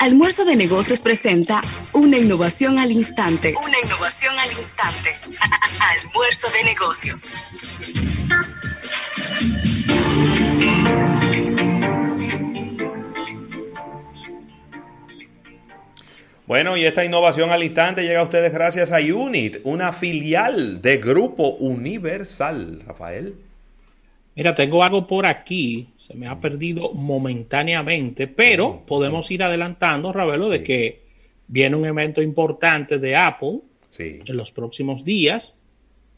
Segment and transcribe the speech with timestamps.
[0.00, 1.60] Almuerzo de Negocios presenta
[1.92, 3.52] una innovación al instante.
[3.54, 5.10] Una innovación al instante.
[6.00, 7.34] Almuerzo de Negocios.
[16.46, 20.96] Bueno, y esta innovación al instante llega a ustedes gracias a Unit, una filial de
[20.96, 22.84] Grupo Universal.
[22.86, 23.49] Rafael.
[24.36, 30.48] Mira, tengo algo por aquí, se me ha perdido momentáneamente, pero podemos ir adelantando, Ravelo,
[30.48, 31.02] de que
[31.48, 33.60] viene un evento importante de Apple
[33.98, 35.58] en los próximos días.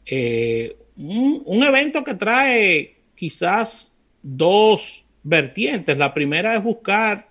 [0.05, 5.97] Eh, un, evento que trae quizás dos vertientes.
[5.97, 7.29] La primera es buscar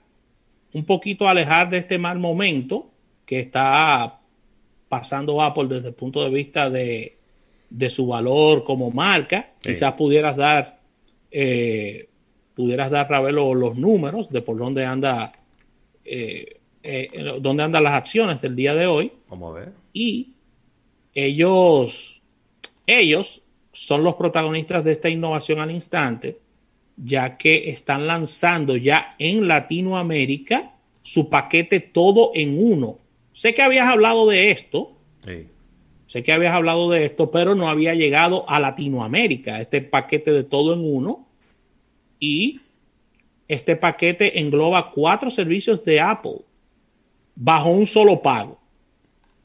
[0.73, 2.91] un poquito alejar de este mal momento
[3.25, 4.21] que está
[4.89, 7.17] pasando Apple desde el punto de vista de,
[7.89, 9.53] su valor como marca.
[9.61, 10.81] Quizás pudieras dar,
[11.33, 12.09] eh,
[12.55, 15.33] pudieras dar Ravelo los números de por dónde anda,
[16.05, 17.11] eh, eh,
[17.41, 19.13] dónde andan las acciones del día de hoy.
[19.29, 19.73] Vamos a ver.
[19.93, 20.35] Y
[21.15, 22.23] ellos,
[22.87, 26.39] ellos son los protagonistas de esta innovación al instante,
[26.97, 32.99] ya que están lanzando ya en Latinoamérica su paquete todo en uno
[33.33, 34.93] Sé que habías hablado de esto.
[36.13, 40.45] Sé que habías hablado de esto, pero no había llegado a Latinoamérica, este paquete de
[40.45, 41.27] todo en uno.
[42.21, 42.61] Y
[43.49, 46.43] este paquete engloba cuatro servicios de Apple
[47.35, 48.61] bajo un solo pago.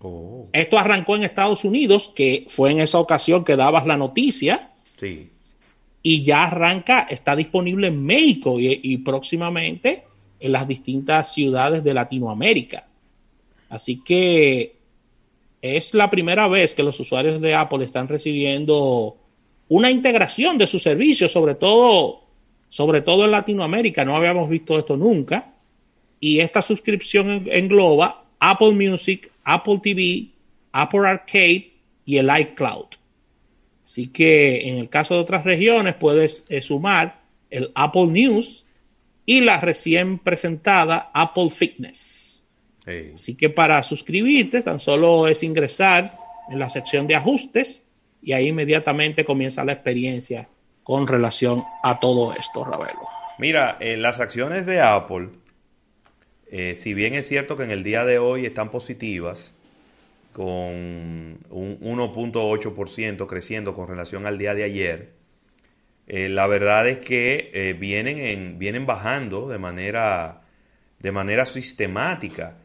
[0.02, 0.50] Oh.
[0.52, 4.70] Esto arrancó en Estados Unidos, que fue en esa ocasión que dabas la noticia.
[5.00, 5.32] Sí.
[6.04, 10.04] Y ya arranca, está disponible en México y próximamente
[10.42, 12.90] en las distintas ciudades de Latinoamérica.
[13.70, 14.77] Así que
[15.76, 19.18] es la primera vez que los usuarios de Apple están recibiendo
[19.70, 22.22] una integración de sus servicios, sobre todo,
[22.70, 24.06] sobre todo en Latinoamérica.
[24.06, 25.54] No habíamos visto esto nunca.
[26.20, 30.30] Y esta suscripción engloba Apple Music, Apple TV,
[30.72, 31.74] Apple Arcade
[32.06, 32.88] y el iCloud.
[33.84, 38.66] Así que en el caso de otras regiones puedes eh, sumar el Apple News
[39.26, 42.27] y la recién presentada Apple Fitness.
[43.14, 46.18] Así que para suscribirte tan solo es ingresar
[46.50, 47.86] en la sección de ajustes
[48.22, 50.48] y ahí inmediatamente comienza la experiencia
[50.84, 53.08] con relación a todo esto, Ravelo.
[53.38, 55.30] Mira, eh, las acciones de Apple,
[56.50, 59.54] eh, si bien es cierto que en el día de hoy están positivas,
[60.32, 65.14] con un 1.8% creciendo con relación al día de ayer,
[66.08, 70.44] eh, la verdad es que vienen, en, vienen bajando de manera,
[71.00, 72.58] de manera sistemática.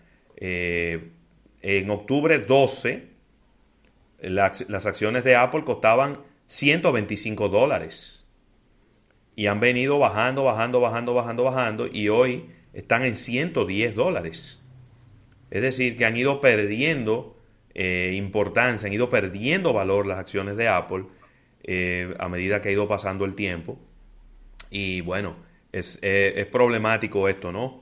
[0.45, 1.13] Eh,
[1.61, 3.07] en octubre 12,
[4.23, 8.27] las, acciones de Apple costaban 125 dólares.
[9.37, 11.87] Y han venido bajando, bajando, bajando, bajando, bajando.
[11.87, 14.69] Y hoy están en 110 dólares.
[15.53, 17.41] Es decir, que han ido perdiendo
[17.75, 21.05] eh, importancia, han ido perdiendo valor las acciones de Apple
[21.63, 23.79] eh, a medida que ha ido pasando el tiempo.
[24.71, 25.37] Y bueno,
[25.71, 27.81] es, es problemático esto, ¿no?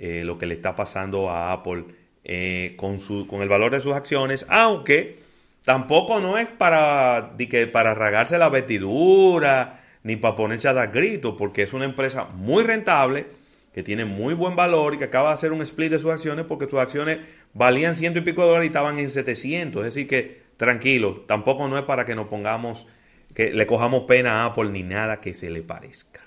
[0.00, 1.84] lo que le está pasando a Apple
[2.24, 5.18] eh, con, su, con el valor de sus acciones, aunque
[5.64, 11.34] tampoco no es para, que, para ragarse la vestidura ni para ponerse a dar gritos,
[11.36, 13.26] porque es una empresa muy rentable,
[13.74, 16.46] que tiene muy buen valor y que acaba de hacer un split de sus acciones
[16.46, 17.18] porque sus acciones
[17.52, 19.86] valían ciento y pico de dólares y estaban en 700.
[19.86, 22.86] Es decir, que tranquilo, tampoco no es para que nos pongamos,
[23.34, 26.20] que le cojamos pena a Apple ni nada que se le parezca.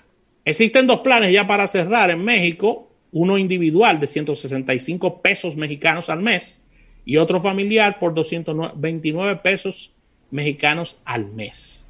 [0.44, 6.20] Existen dos planes ya para cerrar en México uno individual de 165 pesos mexicanos al
[6.20, 6.64] mes
[7.04, 9.92] y otro familiar por 229 pesos
[10.30, 11.84] mexicanos al mes.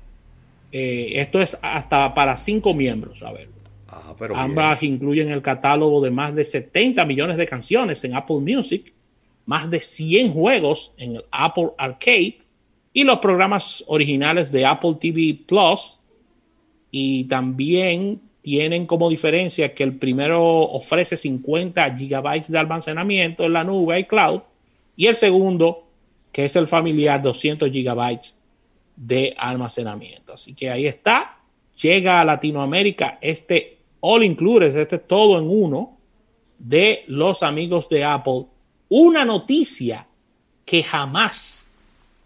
[0.73, 3.49] Eh, esto es hasta para cinco miembros, a ver.
[3.89, 8.93] Ah, Ambas incluyen el catálogo de más de 70 millones de canciones en Apple Music,
[9.45, 12.39] más de 100 juegos en el Apple Arcade
[12.95, 16.01] y los programas originales de Apple TV Plus
[16.91, 23.65] y también tienen como diferencia que el primero ofrece 50 gigabytes de almacenamiento en la
[23.65, 24.41] nube y cloud
[24.97, 25.87] y el segundo,
[26.33, 28.37] que es el familiar, 200 gigabytes
[28.97, 30.35] de almacenamiento.
[30.35, 31.39] Así que ahí está,
[31.81, 35.99] llega a Latinoamérica este all included, este todo en uno
[36.59, 38.47] de los amigos de Apple.
[38.89, 40.07] Una noticia
[40.65, 41.71] que jamás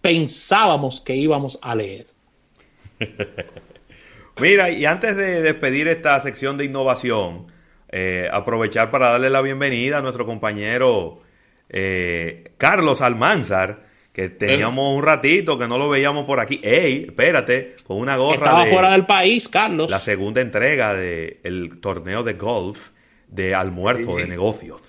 [0.00, 2.06] pensábamos que íbamos a leer.
[4.40, 7.46] Mira, y antes de despedir esta sección de innovación,
[7.90, 11.22] eh, aprovechar para darle la bienvenida a nuestro compañero
[11.70, 16.60] eh, Carlos Almanzar, que teníamos un ratito que no lo veíamos por aquí.
[16.62, 17.04] ¡Ey!
[17.08, 18.34] Espérate, con una gorra.
[18.34, 19.90] Estaba fuera del país, Carlos.
[19.90, 22.90] La segunda entrega del torneo de golf
[23.28, 24.82] de almuerzo de negocios.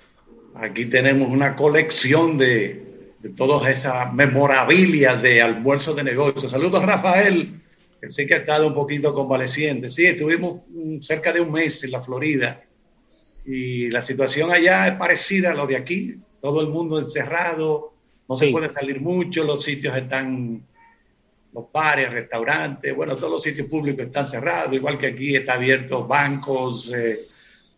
[0.55, 6.51] Aquí tenemos una colección de, de todas esas memorabilia de almuerzo de negocios.
[6.51, 7.53] Saludos, Rafael,
[8.07, 9.89] sí que ha estado un poquito convaleciente.
[9.89, 10.61] Sí, estuvimos
[11.01, 12.63] cerca de un mes en la Florida
[13.45, 16.13] y la situación allá es parecida a lo de aquí.
[16.41, 17.93] Todo el mundo encerrado,
[18.27, 20.65] no se puede salir mucho, los sitios están,
[21.53, 26.05] los bares, restaurantes, bueno, todos los sitios públicos están cerrados, igual que aquí está abierto
[26.05, 27.17] bancos, eh,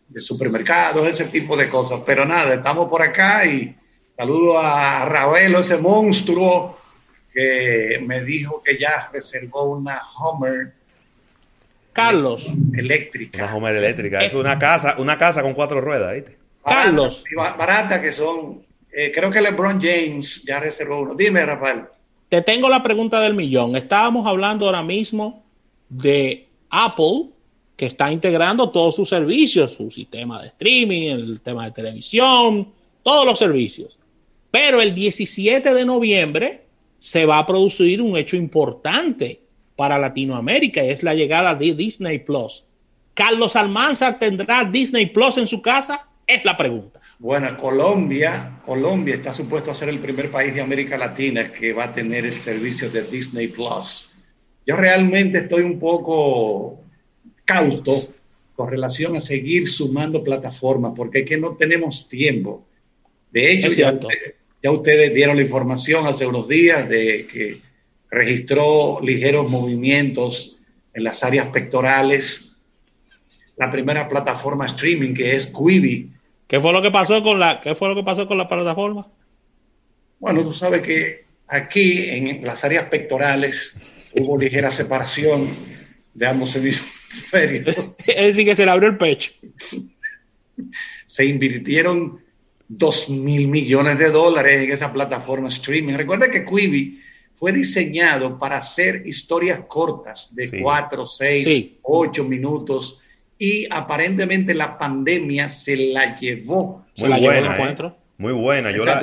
[0.08, 2.00] de supermercados, ese tipo de cosas.
[2.04, 3.74] Pero nada, estamos por acá y
[4.16, 6.76] saludo a Ravelo, ese monstruo
[7.40, 10.72] que me dijo que ya reservó una Homer.
[11.92, 12.48] Carlos.
[12.74, 13.38] Eléctrica.
[13.38, 14.20] Una Homer eléctrica.
[14.20, 16.36] Es una casa, una casa con cuatro ruedas, ¿viste?
[16.64, 17.24] Carlos.
[17.34, 18.62] Barata que son.
[18.92, 21.14] Eh, creo que LeBron James ya reservó uno.
[21.14, 21.84] Dime, Rafael.
[22.28, 23.74] Te tengo la pregunta del millón.
[23.76, 25.42] Estábamos hablando ahora mismo
[25.88, 27.30] de Apple,
[27.76, 32.72] que está integrando todos sus servicios, su sistema de streaming, el tema de televisión,
[33.02, 33.98] todos los servicios.
[34.50, 36.69] Pero el 17 de noviembre
[37.00, 39.40] se va a producir un hecho importante
[39.74, 42.66] para Latinoamérica y es la llegada de Disney Plus.
[43.14, 46.06] ¿Carlos Almanzar tendrá Disney Plus en su casa?
[46.26, 47.00] Es la pregunta.
[47.18, 51.84] Bueno, Colombia, Colombia está supuesto a ser el primer país de América Latina que va
[51.84, 54.10] a tener el servicio de Disney Plus.
[54.66, 56.82] Yo realmente estoy un poco
[57.44, 57.92] cauto
[58.54, 62.66] con relación a seguir sumando plataformas, porque es que no tenemos tiempo.
[63.32, 63.98] De hecho, ya,
[64.62, 67.60] ya, ustedes dieron la información hace unos días de que
[68.10, 70.58] registró ligeros movimientos
[70.92, 72.56] en las áreas pectorales.
[73.56, 76.10] La primera plataforma streaming que es Quibi.
[76.46, 79.06] ¿Qué fue lo que pasó con la, qué fue lo que pasó con la plataforma?
[80.18, 85.48] Bueno, tú sabes que aquí en las áreas pectorales hubo ligera separación
[86.14, 87.00] de ambos servicios
[87.32, 89.32] es decir, que se le abrió el pecho.
[91.06, 92.20] Se invirtieron
[92.72, 95.94] dos mil millones de dólares en esa plataforma streaming.
[95.94, 97.00] Recuerda que Quibi
[97.34, 103.00] fue diseñado para hacer historias cortas de cuatro, seis, ocho minutos
[103.36, 106.86] y aparentemente la pandemia se la llevó.
[106.98, 107.92] Muy buena, ¿eh?
[108.18, 108.70] muy buena.
[108.70, 109.00] Yo la,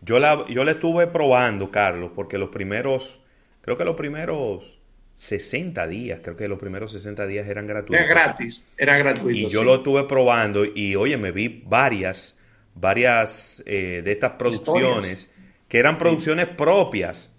[0.00, 3.20] yo, la, yo la estuve probando, Carlos, porque los primeros,
[3.60, 4.80] creo que los primeros
[5.16, 8.04] 60 días, creo que los primeros 60 días eran gratuitos.
[8.04, 9.48] Era gratis, era gratuito.
[9.48, 12.34] Y yo lo estuve probando y oye, me vi varias,
[12.74, 15.30] varias eh, de estas producciones
[15.68, 17.30] que eran producciones propias,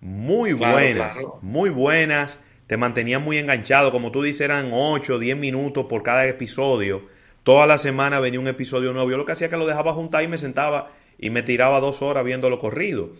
[0.00, 5.86] muy buenas, muy buenas, te mantenían muy enganchado, como tú dices, eran 8, 10 minutos
[5.86, 7.06] por cada episodio.
[7.42, 9.10] Toda la semana venía un episodio nuevo.
[9.10, 11.80] Yo lo que hacía es que lo dejaba juntar y me sentaba y me tiraba
[11.80, 13.10] dos horas viéndolo corrido.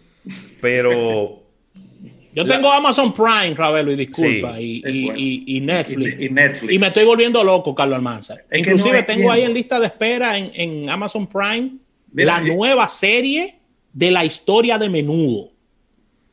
[0.61, 1.40] Pero
[2.33, 7.97] Yo tengo Amazon Prime, Ravelo, y disculpa, y, Netflix, y, me estoy volviendo loco, Carlos
[7.97, 8.45] Almanzar.
[8.53, 11.73] Inclusive tengo ahí en lista de espera en, Amazon Prime
[12.13, 13.59] la nueva serie
[13.93, 15.51] de la historia de Menudo.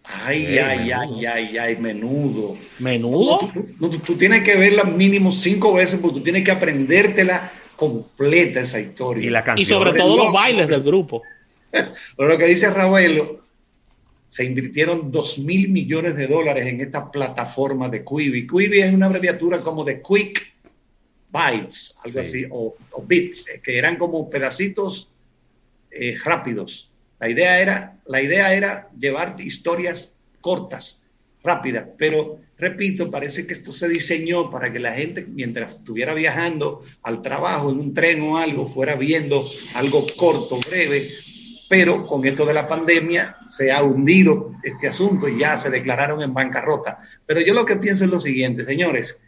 [0.03, 2.55] Ay, ay, ay, ay, ay, menudo.
[2.79, 3.51] ¿Menudo?
[3.77, 9.43] Tú, tienes que verla mínimo cinco veces porque tú tienes que aprendértela completa esa historia.
[9.57, 11.23] Y, sobre todo los bailes del grupo.
[11.71, 13.46] Pero lo que dice Ravelo
[14.27, 18.45] se invirtieron 2 mil millones de dólares en esta plataforma de Quibi.
[18.45, 20.53] Quibi es una abreviatura como de Quick
[21.31, 22.75] Bytes, algo así, o,
[23.05, 25.09] bits, eh, que eran como pedacitos
[25.91, 26.91] eh, rápidos.
[27.19, 31.07] La idea, era, la idea era llevar historias cortas,
[31.43, 36.81] rápidas, pero repito, parece que esto se diseñó para que la gente, mientras estuviera viajando
[37.03, 41.13] al trabajo en un tren o algo, fuera viendo algo corto, breve,
[41.69, 46.21] pero con esto de la pandemia se ha hundido este asunto y ya se declararon
[46.21, 46.99] en bancarrota.
[47.25, 49.19] Pero yo lo que pienso es lo siguiente, señores,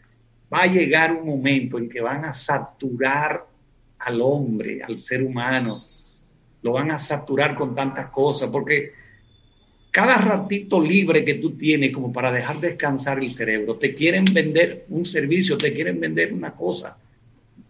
[0.52, 3.46] va a llegar un momento en que van a saturar
[3.98, 5.82] al hombre, al ser humano,
[6.62, 8.92] lo van a saturar con tantas cosas, porque
[9.90, 14.86] cada ratito libre que tú tienes como para dejar descansar el cerebro, te quieren vender
[14.88, 16.96] un servicio, te quieren vender una cosa.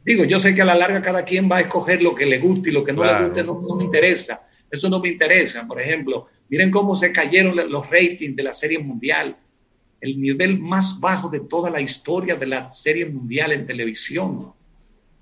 [0.04, 2.38] Digo, yo sé que a la larga cada quien va a escoger lo que le
[2.38, 5.66] guste y lo que no le guste no, no me interesa eso no me interesa.
[5.66, 9.36] Por ejemplo, miren cómo se cayeron los ratings de la Serie Mundial.
[10.00, 14.52] El nivel más bajo de toda la historia de la Serie Mundial en televisión.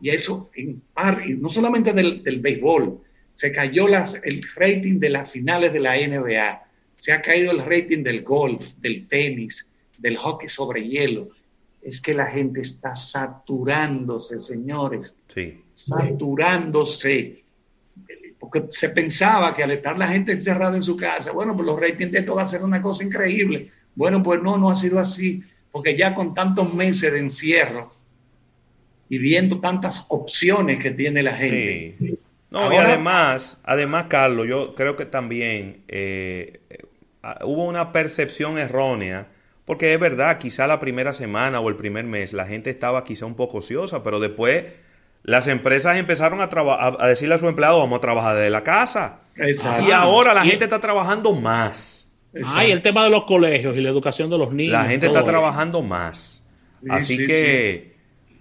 [0.00, 3.00] Y eso, en par, no solamente del, béisbol,
[3.32, 6.62] se cayó las, el rating de las finales de la NBA,
[6.96, 9.66] se ha caído el rating del golf, del tenis,
[9.98, 11.30] del hockey sobre hielo.
[11.82, 15.16] Es que la gente está saturándose, señores.
[15.28, 15.60] Sí.
[15.74, 17.44] Saturándose
[18.38, 21.80] porque se pensaba que al estar la gente encerrada en su casa, bueno, pues los
[21.80, 23.70] ratings de esto va a ser una cosa increíble.
[23.94, 25.42] Bueno, pues no, no ha sido así,
[25.72, 27.92] porque ya con tantos meses de encierro
[29.08, 32.18] y viendo tantas opciones que tiene la gente,
[32.50, 36.60] No, y además, además, Carlos, yo creo que también eh,
[37.42, 39.28] hubo una percepción errónea,
[39.64, 43.26] porque es verdad, quizá la primera semana o el primer mes la gente estaba quizá
[43.26, 44.64] un poco ociosa, pero después
[45.28, 46.48] las empresas empezaron a,
[46.98, 49.18] a decirle a su empleado, vamos a trabajar desde la casa.
[49.86, 52.08] Y ahora la gente está trabajando más.
[52.46, 54.72] Ah, y el tema de los colegios y la educación de los niños.
[54.72, 56.42] La gente está trabajando más.
[56.88, 57.94] Así que,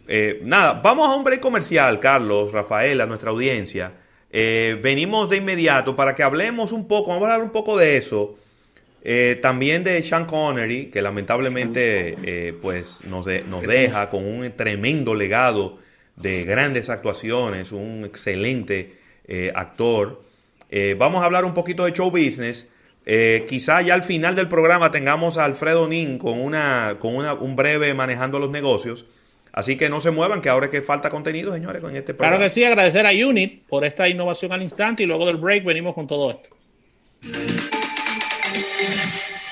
[0.08, 3.92] eh, nada, vamos a un break comercial, Carlos, Rafael, a nuestra audiencia.
[4.32, 7.98] Eh, venimos de inmediato para que hablemos un poco, vamos a hablar un poco de
[7.98, 8.38] eso.
[9.04, 15.86] Eh, también de Sean Connery, que lamentablemente pues nos, nos deja con un tremendo legado
[16.18, 18.98] de grandes actuaciones, un excelente
[19.56, 20.24] actor.
[20.98, 22.68] vamos a hablar un poquito de show business.
[23.48, 27.56] quizá ya al final del programa tengamos a Alfredo Nin con, una, con una, un
[27.56, 29.06] breve manejando los negocios.
[29.58, 32.38] Así que no se muevan, que ahora es que falta contenido, señores, con este programa.
[32.38, 35.64] Claro que sí, agradecer a Unit por esta innovación al instante y luego del break
[35.64, 37.77] venimos con todo esto.